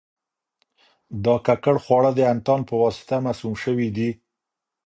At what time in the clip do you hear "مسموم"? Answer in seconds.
3.27-3.55